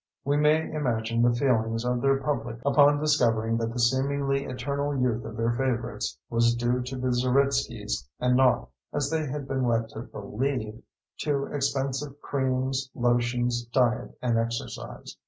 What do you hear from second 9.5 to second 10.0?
led to